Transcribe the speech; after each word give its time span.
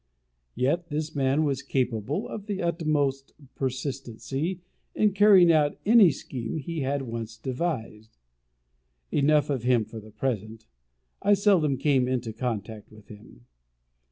Yet 0.55 0.87
this 0.89 1.13
man 1.15 1.43
was 1.43 1.61
capable 1.61 2.27
of 2.27 2.47
the 2.47 2.59
utmost 2.59 3.33
persistency 3.53 4.59
in 4.95 5.11
carrying 5.13 5.51
out 5.51 5.77
any 5.85 6.09
scheme 6.09 6.57
he 6.57 6.79
had 6.79 7.03
once 7.03 7.37
devised. 7.37 8.17
Enough 9.11 9.51
of 9.51 9.61
him 9.61 9.85
for 9.85 9.99
the 9.99 10.09
present: 10.09 10.65
I 11.21 11.35
seldom 11.35 11.77
came 11.77 12.07
into 12.07 12.33
contact 12.33 12.91
with 12.91 13.09
him. 13.09 13.45